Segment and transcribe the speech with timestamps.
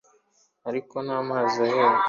[0.69, 1.99] Ariko nta mazi ahari